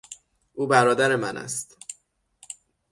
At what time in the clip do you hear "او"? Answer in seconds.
0.53-0.67